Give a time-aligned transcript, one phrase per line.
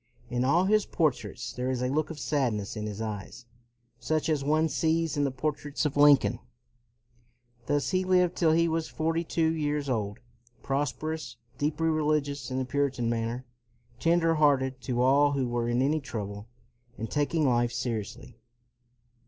[0.31, 3.45] In all his portraits there is a look of sadness in his eyes,
[3.99, 6.39] such as one sees in the portraits of Lincoln.
[7.67, 10.17] Thus he lived till he was forty two years old,
[10.63, 13.45] prosperous, deeply religious in the Puritan manner,
[13.99, 16.47] tender hearted to all who were in any trouble,
[16.97, 18.39] and taking life seri ously.